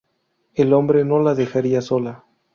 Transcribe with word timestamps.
El 0.55 0.73
hombre 0.73 1.05
no 1.05 1.19
la 1.19 1.35
dejaría 1.35 1.79
sola. 1.79 2.25